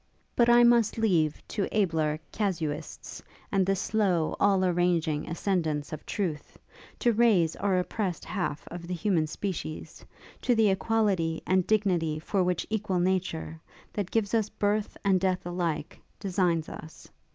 But 0.35 0.49
I 0.49 0.63
must 0.63 0.97
leave 0.97 1.47
to 1.49 1.67
abler 1.71 2.19
casuists, 2.31 3.21
and 3.51 3.67
the 3.67 3.75
slow, 3.75 4.35
all 4.39 4.65
arranging 4.65 5.29
ascendence 5.29 5.93
of 5.93 6.07
truth, 6.07 6.57
to 6.97 7.13
raise 7.13 7.55
our 7.57 7.77
oppressed 7.77 8.25
half 8.25 8.67
of 8.69 8.87
the 8.87 8.95
human 8.95 9.27
species, 9.27 10.03
to 10.41 10.55
the 10.55 10.71
equality 10.71 11.43
and 11.45 11.67
dignity 11.67 12.17
for 12.17 12.43
which 12.43 12.65
equal 12.71 12.97
Nature, 12.99 13.61
that 13.93 14.09
gives 14.09 14.33
us 14.33 14.49
Birth 14.49 14.97
and 15.05 15.19
Death 15.19 15.45
alike, 15.45 16.01
designs 16.19 16.67
us. 16.67 17.07